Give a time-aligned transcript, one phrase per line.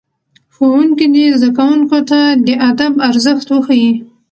[0.53, 3.93] ښوونکي دي زدهکوونکو ته د ادب ارزښت وښيي.